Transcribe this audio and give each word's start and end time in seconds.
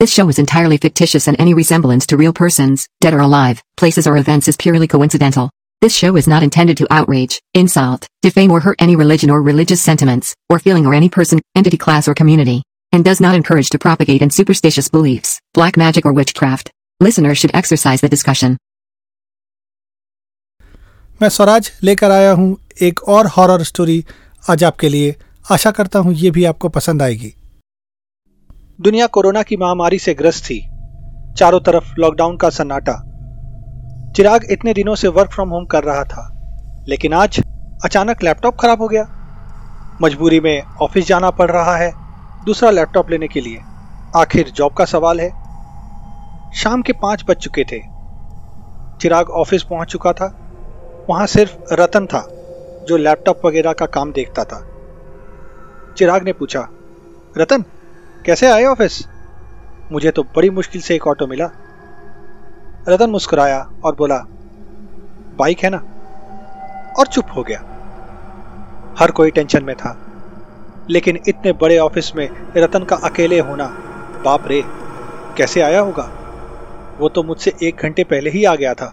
This 0.00 0.12
show 0.12 0.28
is 0.28 0.38
entirely 0.38 0.76
fictitious 0.76 1.26
and 1.26 1.40
any 1.40 1.54
resemblance 1.54 2.06
to 2.06 2.16
real 2.16 2.32
persons, 2.32 2.88
dead 3.00 3.14
or 3.14 3.18
alive, 3.18 3.64
places 3.76 4.06
or 4.06 4.16
events 4.16 4.46
is 4.46 4.56
purely 4.56 4.86
coincidental. 4.86 5.50
This 5.82 5.92
show 5.92 6.16
is 6.16 6.28
not 6.28 6.44
intended 6.44 6.76
to 6.76 6.86
outrage, 6.88 7.40
insult, 7.52 8.06
defame 8.22 8.52
or 8.52 8.60
hurt 8.60 8.76
any 8.80 8.94
religion 8.94 9.28
or 9.28 9.42
religious 9.42 9.80
sentiments, 9.80 10.36
or 10.48 10.60
feeling 10.60 10.86
or 10.86 10.94
any 10.94 11.08
person, 11.08 11.40
entity 11.56 11.78
class 11.78 12.06
or 12.06 12.14
community, 12.14 12.62
and 12.92 13.04
does 13.04 13.20
not 13.20 13.34
encourage 13.34 13.70
to 13.70 13.78
propagate 13.80 14.22
in 14.22 14.30
superstitious 14.30 14.88
beliefs, 14.88 15.40
black 15.52 15.76
magic 15.76 16.06
or 16.06 16.12
witchcraft. 16.12 16.70
Listeners 17.00 17.38
should 17.38 17.56
exercise 17.56 18.00
the 18.00 18.08
discussion. 18.08 18.56
मैं 21.22 21.28
स्वराज 21.28 21.72
लेकर 21.82 22.10
आया 22.10 22.32
हूँ 22.32 22.56
एक 22.82 23.02
और 23.08 23.26
horror 23.26 23.62
story 23.62 24.04
आज 24.50 24.64
आपके 24.64 24.88
लिए 24.88 25.14
आशा 25.50 25.70
करता 25.70 25.98
हूँ 25.98 26.14
ये 26.14 26.30
भी 26.30 26.44
आपको 26.44 26.68
पसंद 26.78 27.02
आएगी 27.02 27.34
दुनिया 28.78 29.06
कोरोना 29.06 29.42
की 29.42 29.56
महामारी 29.56 29.98
से 29.98 30.12
ग्रस्त 30.14 30.44
थी। 30.44 30.58
चारों 31.36 31.58
तरफ़ 31.60 31.94
लॉकडाउन 31.98 32.36
का 32.36 32.48
सन्नाटा। 32.50 32.92
चिराग 34.16 34.44
इतने 34.50 34.74
दिनों 34.74 34.94
से 34.94 35.08
वर्क 35.08 35.30
फ्रॉम 35.30 35.48
होम 35.48 35.64
कर 35.64 35.84
रहा 35.84 36.04
था, 36.04 36.22
लेकिन 36.88 37.12
आज 37.12 37.40
अचानक 37.84 38.22
लैपटॉप 38.22 38.56
खराब 38.60 38.82
हो 38.82 38.88
गया। 38.88 39.02
मजबूरी 40.02 40.38
में 40.40 40.62
ऑफ़िस 40.82 41.06
जाना 41.06 41.30
पड़ 41.30 41.50
रहा 41.50 41.76
है 41.76 41.90
दूसरा 42.44 42.70
लैपटॉप 42.70 43.10
लेने 43.10 43.28
के 43.28 43.40
लिए। 43.40 43.60
आखिर 44.16 44.50
जॉब 44.50 44.72
का 44.72 44.84
सवाल 44.84 45.20
है। 45.20 45.28
शाम 46.54 46.82
के 46.82 46.92
पाँच 46.92 47.24
बज 47.28 47.36
चुके 47.36 47.64
थे। 47.64 47.80
चिराग 49.00 49.30
ऑफ़िस 49.30 49.62
पहुँच 49.62 49.88
चुका 49.88 50.12
था। 50.12 50.26
वहाँ 51.10 51.26
सिर्फ़ 51.26 51.74
रतन 51.74 52.06
था, 52.06 52.20
जो 52.88 52.96
लैपटॉप 52.96 53.40
वगैरह 53.44 53.72
का 53.72 53.86
काम 53.88 54.12
देखता 54.12 54.44
था। 54.44 54.62
चिराग 55.96 56.22
ने 56.22 56.32
पूछा, 56.32 56.68
रतन 57.38 57.64
कैसे 58.24 58.46
आए 58.46 58.64
ऑफ़िस? 58.64 59.06
मुझे 59.92 60.10
तो 60.10 60.22
बड़ी 60.36 60.50
मुश्किल 60.50 60.82
से 60.82 60.94
एक 60.94 61.06
ऑटो 61.06 61.26
मिला। 61.26 61.44
रतन 62.88 63.10
मुस्कुराया 63.10 63.58
और 63.84 63.94
बोला, 63.94 64.16
बाइक 65.38 65.58
है 65.58 65.70
ना? 65.70 65.76
और 66.98 67.06
चुप 67.06 67.26
हो 67.36 67.42
गया। 67.42 67.58
हर 68.98 69.10
कोई 69.10 69.30
टेंशन 69.30 69.64
में 69.64 69.74
था, 69.76 69.96
लेकिन 70.90 71.18
इतने 71.28 71.52
बड़े 71.52 71.78
ऑफ़िस 71.78 72.14
में 72.16 72.28
रतन 72.56 72.84
का 72.84 72.96
अकेले 72.96 73.38
होना, 73.40 73.66
बाप 74.24 74.48
रे, 74.48 74.62
कैसे 75.36 75.60
आया 75.60 75.80
होगा? 75.80 76.10
वो 77.00 77.08
तो 77.08 77.22
मुझसे 77.22 77.52
एक 77.62 77.82
घंटे 77.82 78.04
पहले 78.04 78.30
ही 78.30 78.44
आ 78.44 78.54
गया 78.54 78.74
था। 78.74 78.92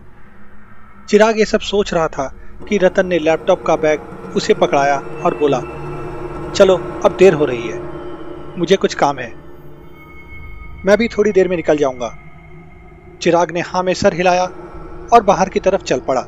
चिराग 1.09 1.39
ये 1.39 1.45
सब 1.45 1.59
सोच 1.61 1.93
रहा 1.93 2.07
था 2.07 2.33
कि 2.69 2.77
रतन 2.77 3.07
ने 3.07 3.19
लैपटॉप 3.19 3.63
का 3.63 3.75
बैग 3.75 4.33
उसे 4.35 4.53
पकड़ाया 4.53 4.97
और 5.25 5.37
बोला, 5.37 5.61
चलो, 6.51 6.77
अब 7.05 7.15
देर 7.19 7.33
हो 7.33 7.45
रही 7.45 7.67
है। 7.67 7.94
मुझे 8.57 8.75
कुछ 8.75 8.93
काम 8.93 9.19
है। 9.19 9.31
मैं 10.85 10.97
भी 10.97 11.07
थोड़ी 11.07 11.31
देर 11.31 11.47
में 11.47 11.55
निकल 11.55 11.77
जाऊँगा। 11.77 12.13
चिराग 13.21 13.51
ने 13.51 13.61
हाँ 13.61 13.83
में 13.83 13.93
सर 13.93 14.13
हिलाया 14.13 14.45
और 15.13 15.23
बाहर 15.23 15.49
की 15.49 15.59
तरफ़ 15.59 15.83
चल 15.83 15.99
पड़ा। 15.99 16.21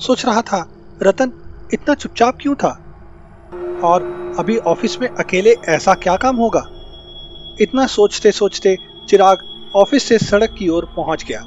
सोच 0.00 0.24
रहा 0.26 0.42
था, 0.42 0.64
रतन, 1.00 1.32
इतना 1.74 1.94
चुपचाप 1.94 2.38
क्यों 2.40 2.54
था? 2.54 2.70
और 3.82 4.02
अभी 4.38 4.56
ऑफ़िस 4.66 5.00
में 5.02 5.08
अकेले 5.08 5.54
ऐसा 5.68 5.94
क्या 5.94 6.16
काम 6.16 6.36
होगा? 6.36 6.62
इतना 7.60 7.86
सोचते 7.86 8.32
सोचते 8.32 8.76
चिराग 9.08 9.38
ऑफ़िस 9.76 10.02
से 10.02 10.18
सड़क 10.18 10.54
की 10.58 10.68
ओर 10.68 10.84
पहुँच 10.96 11.24
गया, 11.24 11.40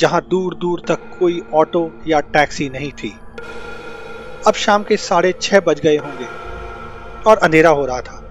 जहाँ 0.00 0.20
दूर 0.30 0.54
दूर 0.54 0.82
तक 0.88 0.98
कोई 1.20 1.40
ऑटो 1.54 1.90
या 2.06 2.20
टैक्सी 2.34 2.68
नहीं 2.68 2.90
थी। 2.92 3.12
अब 4.46 4.54
शाम 4.56 4.82
के 4.82 4.96
साढ़े 4.96 5.32
छह 5.42 5.60
बज 5.60 5.80
गए 5.80 5.96
होंगे। 5.96 6.49
और 7.26 7.36
अंधेरा 7.36 7.70
हो 7.70 7.86
रहा 7.86 8.00
था। 8.00 8.26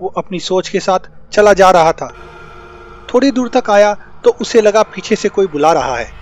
वो 0.00 0.08
अपनी 0.08 0.40
सोच 0.40 0.68
के 0.68 0.80
साथ 0.80 0.98
चला 1.32 1.52
जा 1.52 1.70
रहा 1.70 1.92
था। 1.92 2.12
थोड़ी 3.14 3.30
दूर 3.30 3.48
तक 3.48 3.70
आया 3.70 3.94
तो 4.24 4.30
उसे 4.30 4.60
लगा 4.60 4.82
पीछे 4.82 5.16
से 5.16 5.28
कोई 5.28 5.46
बुला 5.46 5.72
रहा 5.72 5.96
है। 5.96 6.12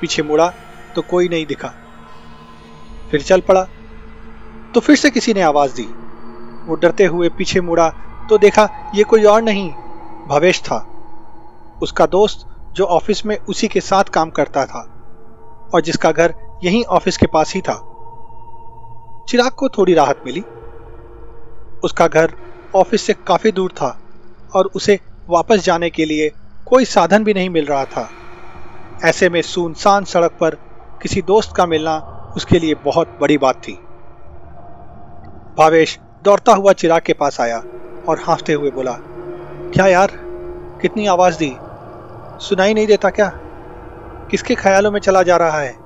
पीछे 0.00 0.22
मुड़ा 0.22 0.52
तो 0.96 1.02
कोई 1.02 1.28
नहीं 1.28 1.46
दिखा। 1.46 1.72
फिर 3.10 3.22
चल 3.22 3.40
पड़ा। 3.40 3.68
तो 4.74 4.80
फिर 4.80 4.96
से 4.96 5.10
किसी 5.10 5.34
ने 5.34 5.42
आवाज़ 5.42 5.74
दी। 5.74 5.86
वो 6.66 6.74
डरते 6.74 7.04
हुए 7.04 7.28
पीछे 7.28 7.60
मुड़ा 7.60 7.88
तो 8.30 8.38
देखा, 8.38 8.90
ये 8.94 9.04
कोई 9.04 9.24
और 9.24 9.42
नहीं, 9.42 9.70
भवेश 10.28 10.60
था। 10.60 10.86
उसका 11.82 12.06
दोस्त 12.06 12.46
जो 12.72 12.84
ऑफ़िस 12.84 13.26
में 13.26 13.38
उसी 13.38 13.68
के 13.68 13.80
साथ 13.80 14.04
काम 14.04 14.30
करता 14.30 14.64
था 14.66 14.80
और 15.74 15.80
जिसका 15.80 16.12
घर 16.12 16.34
यहीं 16.64 16.84
ऑफ़िस 16.84 17.16
के 17.16 17.26
पास 17.26 17.54
ही 17.54 17.60
था। 17.60 17.93
चिराग 19.28 19.50
को 19.50 19.68
थोड़ी 19.68 19.94
राहत 19.94 20.16
मिली। 20.26 20.42
उसका 21.82 22.08
घर 22.08 22.34
ऑफ़िस 22.74 23.02
से 23.02 23.14
काफ़ी 23.26 23.52
दूर 23.52 23.70
था 23.70 23.98
और 24.54 24.70
उसे 24.74 25.00
वापस 25.30 25.56
जाने 25.56 25.90
के 25.90 26.04
लिए 26.04 26.32
कोई 26.66 26.84
साधन 26.84 27.24
भी 27.24 27.34
नहीं 27.34 27.50
मिल 27.50 27.66
रहा 27.66 27.84
था। 27.84 28.12
ऐसे 29.04 29.28
में 29.28 29.42
सुनसान 29.42 30.04
सड़क 30.04 30.30
पर 30.40 30.54
किसी 31.02 31.22
दोस्त 31.22 31.56
का 31.56 31.66
मिलना 31.66 31.96
उसके 32.36 32.58
लिए 32.58 32.74
बहुत 32.74 33.16
बड़ी 33.20 33.38
बात 33.38 33.54
थी। 33.54 33.72
भावेश 35.58 35.98
दौड़ता 36.22 36.52
हुआ 36.52 36.72
चिराग 36.72 37.02
के 37.02 37.12
पास 37.12 37.40
आया 37.40 37.62
और 38.08 38.18
हाँफते 38.18 38.52
हुए 38.52 38.70
बोला, 38.70 38.92
क्या 39.72 39.86
यार, 39.86 40.12
कितनी 40.80 41.06
आवाज़ 41.06 41.38
दी? 41.38 41.56
सुनाई 42.40 42.74
नहीं 42.74 42.86
देता 42.86 43.10
क्या? 43.10 43.28
किसके 44.30 44.54
ख्यालों 44.54 44.90
में 44.90 45.00
चला 45.00 45.22
जा 45.22 45.36
रहा 45.36 45.60
है? 45.60 45.76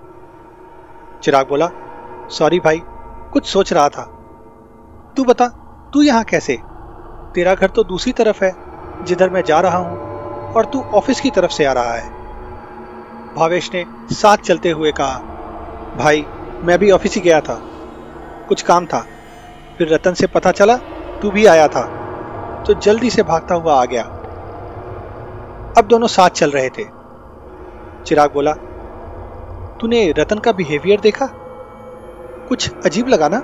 चिराग 1.23 1.49
बोला, 1.49 1.71
सॉरी 2.31 2.61
भाई 2.61 2.81
कुछ 3.33 3.47
सोच 3.47 3.73
रहा 3.73 3.89
था। 3.89 4.03
तू 5.17 5.25
बता, 5.25 5.49
तू 5.95 6.03
यहाँ 6.03 6.25
कैसे? 6.25 6.59
तेरा 7.35 7.55
घर 7.55 7.71
तो 7.71 7.85
दूसरी 7.85 8.13
तरफ़ 8.13 8.45
है, 8.45 8.53
जिधर 9.05 9.31
मैं 9.31 9.43
जा 9.43 9.61
रहा 9.61 9.79
हूँ, 9.79 9.99
और 10.53 10.65
तू 10.65 10.83
ऑफ़िस 10.83 11.21
की 11.21 11.31
तरफ़ 11.31 11.51
से 11.51 11.65
आ 11.65 11.73
रहा 11.73 11.95
है। 11.95 12.11
भावेश 13.35 13.71
ने 13.75 13.87
साथ 14.15 14.37
चलते 14.37 14.71
हुए 14.71 14.93
कहा, 14.93 15.19
भाई, 15.99 16.27
मैं 16.61 16.79
भी 16.79 16.91
ऑफ़िस 16.91 17.15
ही 17.15 17.21
गया 17.21 17.41
था। 17.41 17.63
कुछ 18.49 18.63
काम 18.63 18.87
था। 18.87 19.07
फिर 19.79 19.95
रतन 19.95 20.15
से 20.15 20.27
पता 20.27 20.53
चला, 20.53 20.77
तू 21.23 21.31
भी 21.31 21.47
आया 21.47 21.69
था। 21.69 21.83
तो 22.67 22.75
जल्दी 22.75 23.11
से 23.11 23.23
भागता 23.23 23.55
हुआ 23.55 23.83
आ 23.83 23.85
गया। 23.85 24.03
अब 25.79 25.85
दोनों 25.85 26.07
साथ 26.07 26.31
चल 26.31 26.51
रहे 26.51 26.69
थे। 26.69 26.85
चिराग 28.07 28.33
बोला, 28.33 28.53
तूने 29.81 30.13
रतन 30.13 30.39
का 30.39 30.53
बिहेवियर 30.53 31.01
देखा? 31.01 31.29
कुछ 32.49 32.71
अजीब 32.87 33.09
लगा 33.09 33.29
ना? 33.29 33.39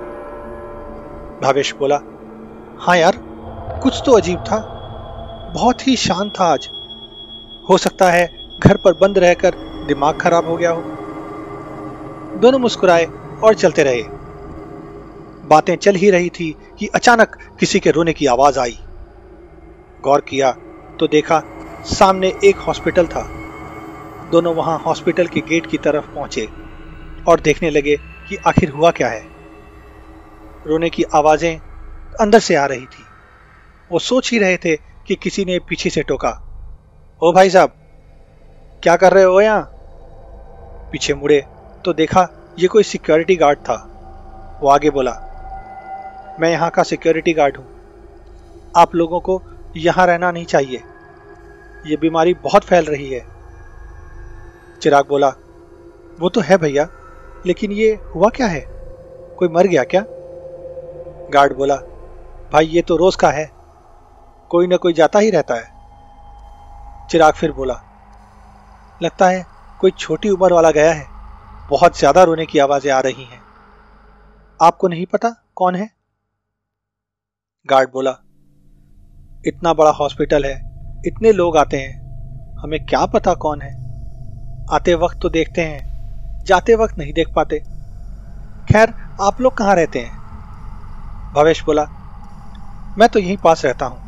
भावेश 1.42 1.74
बोला 1.74 1.96
हाँ 2.78 2.96
यार, 2.96 3.12
कुछ 3.82 4.02
तो 4.06 4.12
अजीब 4.12 4.38
था। 4.38 4.58
बहुत 5.54 5.88
ही 5.88 5.96
शांत 5.96 6.32
था 6.40 6.44
आज। 6.44 6.68
हो 7.70 7.78
सकता 7.78 8.10
है 8.10 8.50
घर 8.64 8.76
पर 8.76 8.92
बंद 8.92 9.18
रहकर 9.18 9.54
दिमाग 9.88 10.20
खराब 10.20 10.48
हो 10.48 10.56
गया 10.56 10.70
हो। 10.70 10.82
दोनों 12.36 12.58
मुस्कुराए 12.58 13.04
और 13.44 13.54
चलते 13.54 13.82
रहे। 13.82 14.02
बातें 15.48 15.76
चल 15.76 15.94
ही 15.94 16.10
रही 16.10 16.28
थी 16.28 16.56
कि 16.78 16.86
अचानक 16.86 17.36
किसी 17.60 17.80
के 17.80 17.90
रोने 17.90 18.12
की 18.12 18.26
आवाज़ 18.26 18.58
आई। 18.58 18.78
गौर 20.04 20.20
किया 20.20 20.52
तो 21.00 21.06
देखा 21.06 21.42
सामने 21.84 22.32
एक 22.44 22.56
हॉस्पिटल 22.56 23.06
था। 23.06 23.28
दोनों 24.30 24.54
वहाँ 24.54 24.78
हॉस्पिटल 24.86 25.26
के 25.26 25.40
गेट 25.40 25.66
की 25.66 25.78
तरफ़ 25.78 26.06
पहुँचे 26.06 26.48
और 27.28 27.40
देखने 27.40 27.70
लगे 27.70 28.13
कि 28.28 28.36
आखिर 28.46 28.70
हुआ 28.70 28.90
क्या 28.90 29.08
है? 29.08 29.22
रोने 30.66 30.90
की 30.90 31.02
आवाज़ें 31.14 31.58
अंदर 32.20 32.38
से 32.38 32.54
आ 32.54 32.64
रही 32.66 32.86
थी। 32.86 33.04
वो 33.90 33.98
सोच 33.98 34.30
ही 34.32 34.38
रहे 34.38 34.56
थे 34.56 34.76
कि 35.06 35.14
किसी 35.14 35.44
ने 35.44 35.58
पीछे 35.58 35.90
से 35.90 36.02
टोका। 36.02 36.30
ओ 37.22 37.32
भाई 37.32 37.50
साहब, 37.50 37.74
क्या 38.82 38.96
कर 38.96 39.12
रहे 39.12 39.24
हो 39.24 39.40
यहाँ? 39.40 39.62
पीछे 40.92 41.14
मुड़े 41.14 41.40
तो 41.84 41.92
देखा 41.92 42.26
ये 42.58 42.68
कोई 42.68 42.82
सिक्योरिटी 42.82 43.36
गार्ड 43.36 43.58
था। 43.58 43.76
वो 44.62 44.68
आगे 44.68 44.90
बोला, 44.90 45.12
मैं 46.40 46.50
यहाँ 46.50 46.70
का 46.70 46.82
सिक्योरिटी 46.82 47.32
गार्ड 47.32 47.56
हूँ। 47.56 47.66
आप 48.76 48.94
लोगों 48.94 49.20
को 49.20 49.40
यहाँ 49.76 50.06
रहना 50.06 50.30
नहीं 50.30 50.44
चाहिए। 50.44 50.82
ये 51.86 51.96
बीमारी 51.96 52.34
बहुत 52.34 52.64
फैल 52.64 52.84
रही 52.84 53.08
है। 53.10 53.20
चिराग 54.82 55.08
बोला, 55.08 55.28
वो 56.20 56.28
तो 56.28 56.40
है 56.40 56.56
भैया 56.58 56.88
लेकिन 57.46 57.72
ये 57.72 57.92
हुआ 58.14 58.28
क्या 58.28 58.46
है? 58.46 58.60
कोई 59.38 59.48
मर 59.48 59.66
गया 59.66 59.84
क्या? 59.84 60.04
गार्ड 61.30 61.56
बोला, 61.56 61.76
भाई, 62.52 62.66
ये 62.66 62.82
तो 62.82 62.96
रोज 62.96 63.16
का 63.16 63.30
है। 63.30 63.50
कोई 64.50 64.66
ना 64.66 64.76
कोई 64.76 64.92
जाता 64.92 65.18
ही 65.18 65.30
रहता 65.30 65.54
है। 65.54 65.72
चिराग 67.10 67.32
फिर 67.32 67.52
बोला, 67.52 67.74
लगता 69.02 69.28
है 69.28 69.44
कोई 69.80 69.90
छोटी 69.90 70.30
उम्र 70.30 70.52
वाला 70.52 70.70
गया 70.70 70.92
है। 70.92 71.06
बहुत 71.70 71.98
ज़्यादा 71.98 72.22
रोने 72.22 72.46
की 72.46 72.58
आवाज़ें 72.58 72.92
आ 72.92 73.00
रही 73.00 73.24
हैं। 73.24 73.42
आपको 74.60 74.88
नहीं 74.88 75.06
पता 75.06 75.34
कौन 75.56 75.74
है? 75.74 75.90
गार्ड 77.68 77.90
बोला, 77.90 78.10
इतना 79.46 79.72
बड़ा 79.74 79.90
हॉस्पिटल 79.90 80.44
है। 80.44 80.54
इतने 81.06 81.32
लोग 81.32 81.56
आते 81.56 81.76
हैं। 81.76 82.02
हमें 82.56 82.84
क्या 82.86 83.04
पता 83.06 83.34
कौन 83.34 83.62
है? 83.62 83.72
आते 84.72 84.94
वक्त 84.94 85.18
तो 85.22 85.28
देखते 85.28 85.62
हैं। 85.62 85.93
जाते 86.46 86.74
वक्त 86.74 86.98
नहीं 86.98 87.12
देख 87.12 87.26
पाते। 87.36 87.58
खैर, 88.72 88.92
आप 89.20 89.40
लोग 89.40 89.56
कहाँ 89.56 89.74
रहते 89.74 89.98
हैं? 89.98 90.24
भवेश 91.32 91.62
बोला, 91.66 91.82
मैं 92.98 93.08
तो 93.08 93.18
यहीं 93.18 93.36
पास 93.36 93.64
रहता 93.64 93.86
हूँ। 93.86 94.00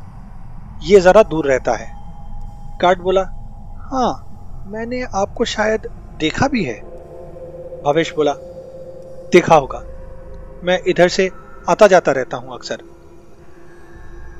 ये 0.83 1.01
जरा 1.01 1.23
दूर 1.23 1.47
रहता 1.47 1.73
है। 1.73 1.89
कार्ड 2.81 2.99
बोला 2.99 3.23
हाँ 3.93 4.23
मैंने 4.67 5.03
आपको 5.15 5.45
शायद 5.45 5.87
देखा 6.21 6.49
भी 6.49 6.65
है। 6.65 6.81
भवेश 7.83 8.13
बोला, 8.17 8.33
देखा 9.33 9.55
होगा। 9.55 9.83
मैं 10.65 10.81
इधर 10.87 11.09
से 11.09 11.31
आता 11.69 11.87
जाता 11.87 12.13
रहता 12.13 12.37
हूँ 12.37 12.55
अक्सर। 12.55 12.83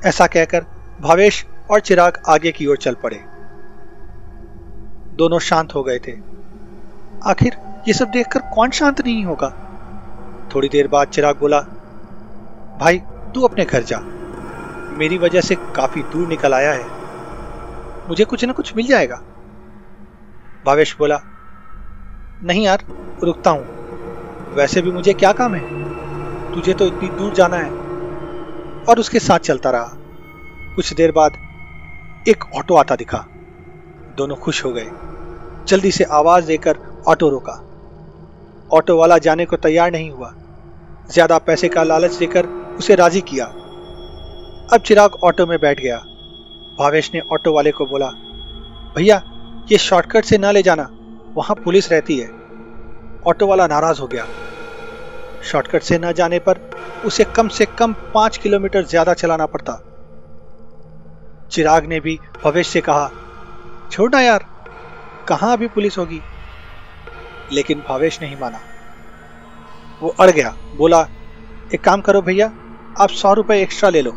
ऐसा 0.05 0.27
कहकर 0.27 0.65
भावेश 1.01 1.45
और 1.71 1.79
चिराग 1.79 2.17
आगे 2.27 2.51
की 2.51 2.67
ओर 2.67 2.77
चल 2.77 2.93
पड़े। 2.93 3.17
दोनों 5.17 5.39
शांत 5.39 5.75
हो 5.75 5.83
गए 5.83 5.99
थे। 5.99 6.11
आखिर 7.25 7.66
ये 7.87 7.93
सब 7.93 8.07
देखकर 8.07 8.39
कौन 8.39 8.69
शांत 8.69 9.01
नहीं 9.01 9.25
होगा? 9.25 9.49
थोड़ी 10.55 10.69
देर 10.69 10.87
बाद 10.87 11.07
चिराग 11.07 11.39
बोला, 11.39 11.59
भाई, 12.79 12.97
तू 13.35 13.41
अपने 13.41 13.65
घर 13.65 13.83
जा। 13.83 13.99
मेरी 14.97 15.17
वजह 15.17 15.41
से 15.41 15.55
काफ़ी 15.55 16.03
दूर 16.03 16.27
निकल 16.27 16.53
आया 16.53 16.73
है। 16.73 16.85
मुझे 18.09 18.25
कुछ 18.25 18.45
ना 18.45 18.53
कुछ 18.53 18.75
मिल 18.75 18.87
जाएगा। 18.87 19.15
भावेश 20.65 20.95
बोला, 20.99 21.21
नहीं 22.43 22.65
यार, 22.65 22.83
रुकता 23.23 23.51
हूँ। 23.51 23.65
वैसे 24.55 24.81
भी 24.81 24.91
मुझे 24.91 25.13
क्या 25.13 25.31
काम 25.31 25.55
है? 25.55 25.83
तुझे 26.53 26.73
तो 26.73 26.85
इतनी 26.85 27.09
दूर 27.09 27.33
जाना 27.33 27.57
है। 27.57 27.69
और 28.89 28.99
उसके 28.99 29.19
साथ 29.19 29.39
चलता 29.39 29.69
रहा। 29.69 29.91
कुछ 30.75 30.93
देर 30.93 31.11
बाद 31.11 31.31
एक 32.27 32.43
ऑटो 32.55 32.75
आता 32.75 32.95
दिखा। 32.95 33.25
दोनों 34.17 34.35
खुश 34.35 34.65
हो 34.65 34.73
गए। 34.73 34.91
जल्दी 35.67 35.91
से 35.91 36.03
आवाज़ 36.03 36.47
देकर 36.47 37.03
ऑटो 37.07 37.29
रोका। 37.29 37.66
ऑटो 38.71 38.97
वाला 38.97 39.17
जाने 39.17 39.45
को 39.45 39.55
तैयार 39.55 39.91
नहीं 39.91 40.11
हुआ। 40.11 40.33
ज़्यादा 41.09 41.37
पैसे 41.37 41.67
का 41.67 41.83
लालच 41.83 42.15
देकर 42.15 42.45
उसे 42.79 42.95
राज़ी 42.95 43.21
किया। 43.21 43.45
अब 44.73 44.81
चिराग 44.85 45.13
ऑटो 45.23 45.45
में 45.45 45.57
बैठ 45.59 45.79
गया। 45.79 45.97
भावेश 46.79 47.11
ने 47.13 47.19
ऑटो 47.33 47.53
वाले 47.53 47.71
को 47.71 47.85
बोला, 47.85 48.07
भैया, 48.97 49.21
ये 49.71 49.77
शॉर्टकट 49.77 50.25
से 50.25 50.37
ना 50.37 50.51
ले 50.51 50.61
जाना, 50.63 50.89
वहाँ 51.35 51.55
पुलिस 51.55 51.91
रहती 51.91 52.17
है। 52.17 52.27
ऑटो 53.27 53.47
वाला 53.47 53.67
नाराज़ 53.67 54.01
हो 54.01 54.07
गया। 54.07 54.25
शॉर्टकट 55.43 55.81
से 55.81 55.97
न 55.97 56.11
जाने 56.11 56.39
पर 56.39 56.59
उसे 57.05 57.23
कम 57.25 57.47
से 57.47 57.65
कम 57.79 57.93
पाँच 58.13 58.37
किलोमीटर 58.37 58.83
ज़्यादा 58.83 59.13
चलाना 59.13 59.45
पड़ता। 59.45 59.81
चिराग 61.51 61.85
ने 61.85 61.99
भी 61.99 62.17
भवेश 62.43 62.67
से 62.67 62.81
कहा, 62.81 63.09
छोड़ना 63.91 64.21
यार, 64.21 64.45
कहाँ 65.27 65.53
अभी 65.53 65.67
पुलिस 65.67 65.97
होगी? 65.97 66.19
लेकिन 67.51 67.79
भावेश 67.79 68.21
नहीं 68.21 68.37
माना। 68.39 68.59
वो 70.01 70.09
अड़ 70.19 70.29
गया, 70.29 70.55
बोला, 70.77 71.01
एक 71.73 71.83
काम 71.83 72.01
करो 72.01 72.21
भैया, 72.21 72.47
आप 72.99 73.09
सौ 73.11 73.33
रुपए 73.33 73.61
एक्स्ट्रा 73.61 73.89
ले 73.89 74.01
लो। 74.01 74.11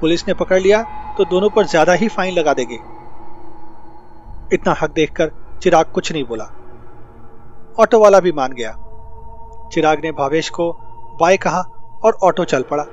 पुलिस 0.00 0.26
ने 0.28 0.34
पकड़ 0.34 0.60
लिया 0.60 0.82
तो 1.18 1.24
दोनों 1.24 1.48
पर 1.50 1.66
ज़्यादा 1.66 1.92
ही 1.92 2.08
फाइन 2.08 2.34
लगा 2.34 2.54
देंगे। 2.54 2.78
इतना 4.52 4.74
हक 4.80 4.90
देखकर 4.90 5.30
चिराग 5.62 5.86
कुछ 5.94 6.12
नहीं 6.12 6.24
बोला। 6.24 6.44
ऑटो 7.78 8.00
वाला 8.00 8.20
भी 8.20 8.32
मान 8.32 8.52
गया। 8.52 8.70
चिराग 9.72 10.04
ने 10.04 10.12
भावेश 10.12 10.48
को 10.50 10.70
बाय 11.20 11.36
कहा 11.36 11.60
और 12.04 12.18
ऑटो 12.22 12.44
चल 12.44 12.62
पड़ा। 12.62 12.84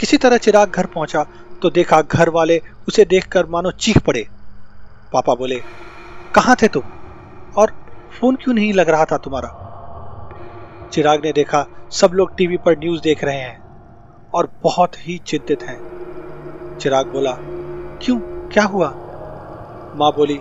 किसी 0.00 0.16
तरह 0.16 0.36
चिराग 0.38 0.70
घर 0.70 0.86
पहुँचा 0.86 1.22
तो 1.62 1.70
देखा 1.70 2.00
घर 2.02 2.28
वाले 2.28 2.60
उसे 2.88 3.04
देखकर 3.04 3.46
मानो 3.46 3.70
चीख 3.70 3.98
पड़े। 3.98 4.26
पापा 5.12 5.34
बोले, 5.34 5.60
कहाँ 6.34 6.56
थे 6.62 6.68
तुम? 6.68 6.82
और 7.56 7.70
फ़ोन 8.20 8.36
क्यों 8.36 8.54
नहीं 8.54 8.72
लग 8.72 8.88
रहा 8.88 9.04
था 9.04 9.16
तुम्हारा? 9.16 9.48
चिराग 10.92 11.24
ने 11.24 11.32
देखा, 11.32 11.66
सब 11.90 12.10
लोग 12.12 12.36
टीवी 12.36 12.56
पर 12.56 12.78
न्यूज़ 12.78 13.02
देख 13.02 13.24
रहे 13.24 13.36
हैं 13.36 13.60
और 14.34 14.48
बहुत 14.62 15.08
ही 15.08 15.18
चिंतित 15.18 15.62
हैं। 15.62 15.80
चिराग 16.80 17.06
बोला, 17.06 17.32
क्यों? 18.02 18.20
क्या 18.52 18.64
हुआ? 18.64 18.94
माँ 19.94 20.12
बोली, 20.12 20.40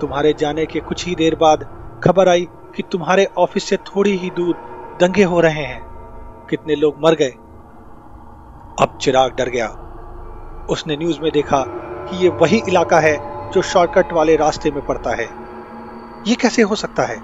तुम्हारे 0.00 0.34
जाने 0.38 0.66
के 0.66 0.80
कुछ 0.80 1.06
ही 1.06 1.14
देर 1.14 1.34
बाद 1.34 1.66
खबर 2.04 2.28
आई 2.28 2.48
कि 2.76 2.82
तुम्हारे 2.82 3.26
ऑफ़िस 3.38 3.64
से 3.64 3.76
थोड़ी 3.76 4.16
ही 4.16 4.30
दूर 4.30 4.54
दंगे 5.00 5.24
हो 5.24 5.40
रहे 5.40 5.64
हैं। 5.64 5.82
कितने 6.50 6.74
लोग 6.74 6.94
मर 7.00 7.14
गए? 7.14 7.30
अब 8.80 8.98
चिराग 9.00 9.32
डर 9.34 9.48
गया। 9.48 9.66
उसने 10.70 10.96
न्यूज़ 10.96 11.20
में 11.20 11.32
देखा 11.32 11.60
कि 12.08 12.16
ये 12.16 12.28
वही 12.28 12.62
इलाका 12.68 13.00
है 13.00 13.18
जो 13.54 13.62
शॉर्टकट 13.62 14.12
वाले 14.12 14.36
रास्ते 14.36 14.70
में 14.70 14.86
पड़ता 14.86 15.10
है। 15.10 15.51
ये 16.26 16.34
कैसे 16.34 16.62
हो 16.62 16.74
सकता 16.74 17.02
है? 17.02 17.16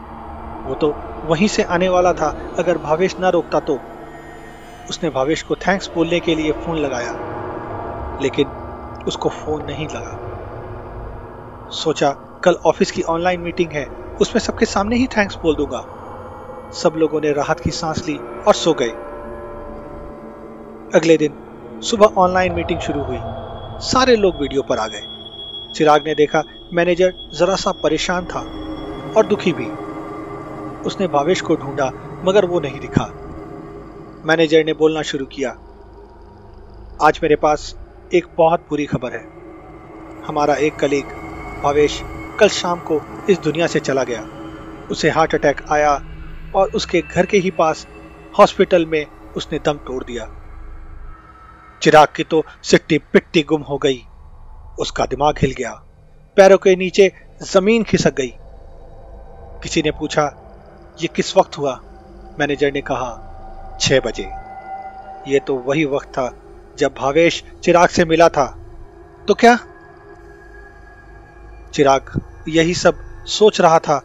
वो 0.69 0.75
तो 0.75 0.95
वहीं 1.25 1.49
से 1.49 1.63
आने 1.63 1.89
वाला 1.89 2.13
था। 2.13 2.55
अगर 2.59 2.79
भावेश 2.79 3.19
ना 3.19 3.29
रोकता 3.29 3.61
तो? 3.61 3.79
उसने 4.91 5.11
भावेश 5.11 5.43
को 5.43 5.55
थैंक्स 5.55 5.91
बोलने 5.95 6.21
के 6.21 6.35
लिए 6.35 6.53
फ़ोन 6.53 6.77
लगाया। 6.77 7.13
लेकिन 8.23 8.47
उसको 9.07 9.29
फ़ोन 9.29 9.63
नहीं 9.63 9.89
लगा। 9.89 10.19
सोचा, 11.71 12.11
कल 12.45 12.55
ऑफ़िस 12.55 12.91
की 12.91 13.03
ऑनलाइन 13.03 13.41
मीटिंग 13.41 13.71
है। 13.73 13.87
उसमें 14.21 14.41
सबके 14.41 14.67
सामने 14.67 14.97
ही 14.97 15.07
थैंक्स 15.07 15.37
बोल 15.37 15.57
दूँगा। 15.57 15.85
सब 16.73 16.93
लोगों 16.97 17.21
ने 17.21 17.33
राहत 17.33 17.61
की 17.61 17.71
सांस 17.71 18.09
ली 18.09 18.17
और 18.47 18.55
सो 18.55 18.73
गए। 18.73 18.91
अगले 20.99 21.17
दिन 21.17 21.35
सुबह 21.83 22.07
ऑनलाइन 22.07 22.53
मीटिंग 22.53 22.81
शुरू 22.81 23.03
हुई। 23.03 23.19
सारे 23.81 24.17
लोग 24.17 24.37
वीडियो 24.37 24.63
पर 24.63 24.79
आ 24.79 24.87
गए। 24.87 25.03
चिराग 25.75 26.07
ने 26.07 26.15
देखा 26.15 26.43
मैनेजर 26.73 27.15
जरा 27.35 27.55
सा 27.55 27.73
परेशान 27.73 28.25
था। 28.25 28.68
और 29.17 29.27
दुखी 29.27 29.53
भी। 29.53 29.67
उसने 30.87 31.07
भावेश 31.07 31.41
को 31.41 31.57
ढूंढा, 31.57 31.91
मगर 32.25 32.45
वो 32.45 32.61
नहीं 32.61 32.81
दिखा। 32.81 33.05
मैनेजर 34.25 34.65
ने 34.65 34.73
बोलना 34.73 35.03
शुरू 35.03 35.27
किया, 35.27 35.51
आज 37.03 37.21
मेरे 37.23 37.37
पास 37.37 37.75
एक 38.15 38.27
बहुत 38.37 38.67
बुरी 38.71 38.87
खबर 38.87 39.13
है। 39.13 39.25
हमारा 40.27 40.55
एक 40.55 40.77
कलीग, 40.77 41.05
भावेश, 41.63 42.01
कल 42.41 42.49
शाम 42.49 42.81
को 42.81 43.01
इस 43.31 43.39
दुनिया 43.39 43.67
से 43.67 43.81
चला 43.81 44.05
गया। 44.05 44.27
उसे 44.91 45.11
हार्ट 45.11 45.35
अटैक 45.35 45.61
आया 45.71 45.93
और 46.55 46.71
उसके 46.71 47.01
घर 47.01 47.27
के 47.27 47.39
ही 47.39 47.51
पास 47.51 47.87
हॉस्पिटल 48.39 48.87
में 48.87 49.07
उसने 49.37 49.59
दम 49.59 49.75
तोड़ 49.87 50.03
दिया। 50.05 50.25
चिराग 51.83 52.09
की 52.17 52.25
तो 52.25 52.43
सिट्टी 52.63 52.99
पिट्टी 52.99 53.43
गुम 53.43 53.63
हो 53.63 53.79
गई। 53.79 54.03
उसका 54.81 55.07
दिमाग 55.07 55.39
हिल 55.39 55.55
गया। 55.59 55.73
पैरों 56.37 56.59
के 56.59 56.77
नीचे 56.77 57.13
ज़मीन 57.43 57.83
खिसक 57.83 58.15
गई। 58.15 58.33
किसी 59.63 59.83
ने 59.83 59.91
पूछा, 59.91 60.37
ये 61.01 61.07
किस 61.07 61.37
वक्त 61.37 61.59
हुआ? 61.59 61.81
मैनेजर 62.39 62.73
ने 62.73 62.81
कहा, 62.81 63.25
छह 63.81 64.01
बजे। 64.01 64.31
ये 65.33 65.39
तो 65.39 65.55
वही 65.55 65.85
वक्त 65.85 66.09
था 66.09 66.35
जब 66.79 66.95
भावेश 66.95 67.45
चिराग 67.65 67.89
से 67.89 68.05
मिला 68.05 68.29
था। 68.29 68.59
तो 69.29 69.35
क्या? 69.35 69.59
चिराग 71.75 72.21
यही 72.49 72.75
सब 72.75 73.25
सोच 73.27 73.61
रहा 73.61 73.79
था 73.79 74.03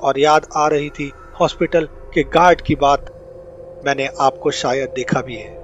और 0.00 0.18
याद 0.18 0.46
आ 0.56 0.68
रही 0.68 0.90
थी 0.90 1.12
हॉस्पिटल 1.40 1.88
के 2.14 2.22
गार्ड 2.22 2.60
की 2.60 2.74
बात। 2.74 3.00
मैंने 3.86 4.06
आपको 4.20 4.50
शायद 4.50 4.88
देखा 4.90 5.20
भी 5.20 5.36
है। 5.36 5.56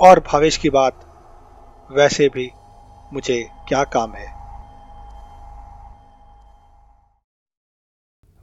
और 0.00 0.20
भावेश 0.20 0.56
की 0.56 0.70
बात, 0.70 0.92
वैसे 1.92 2.28
भी 2.28 2.50
मुझे 3.12 3.50
क्या 3.68 3.84
काम 3.84 4.12
है? 4.12 4.37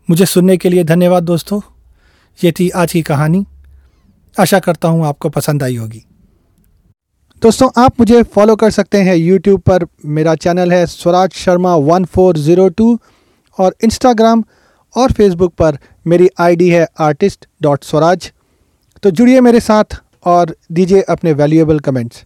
मुझे 0.07 0.25
सुनने 0.25 0.55
के 0.57 0.69
लिए 0.69 0.83
धन्यवाद 0.83 1.24
दोस्तों। 1.24 1.59
ये 2.39 2.51
थी 2.51 2.69
आज 2.69 2.91
की 2.91 3.01
कहानी। 3.01 3.45
आशा 4.35 4.59
करता 4.59 4.88
हूँ 4.88 5.05
आपको 5.05 5.29
पसंद 5.29 5.63
आई 5.63 5.75
होगी। 5.75 6.03
दोस्तों, 7.41 7.69
आप 7.77 8.00
मुझे 8.00 8.21
फॉलो 8.25 8.55
कर 8.55 8.71
सकते 8.71 8.97
हैं 8.97 9.15
यूट्यूब 9.15 9.62
पर। 9.62 9.85
मेरा 10.05 10.35
चैनल 10.35 10.71
है 10.71 10.85
Swaraj 10.85 11.33
Sharma 11.35 11.75
one 11.75 12.05
four 12.05 12.38
zero 12.38 12.67
two 12.69 13.00
और 13.57 13.75
इंस्टाग्राम 13.83 14.43
और 14.95 15.12
फेसबुक 15.12 15.53
पर 15.53 15.77
मेरी 16.07 16.29
आईडी 16.39 16.69
है 16.69 16.88
आर्टिस्ट 17.00 17.47
डॉट 17.62 17.83
स्वराज। 17.83 18.31
तो 19.03 19.12
जुड़िए 19.12 19.41
मेरे 19.41 19.59
साथ 19.59 20.01
और 20.25 20.55
दीजिए 20.71 21.01
अपने 21.01 21.33
वैल्यूएबल 21.33 21.79
कमेंट्स 21.79 22.25